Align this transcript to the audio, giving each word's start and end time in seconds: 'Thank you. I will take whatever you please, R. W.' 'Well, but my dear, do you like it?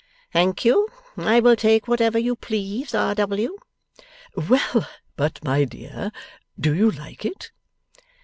'Thank 0.33 0.65
you. 0.65 0.87
I 1.15 1.39
will 1.39 1.55
take 1.55 1.87
whatever 1.87 2.17
you 2.17 2.35
please, 2.35 2.95
R. 2.95 3.13
W.' 3.13 3.59
'Well, 4.35 4.89
but 5.15 5.43
my 5.43 5.63
dear, 5.63 6.11
do 6.59 6.73
you 6.73 6.89
like 6.89 7.23
it? 7.23 7.51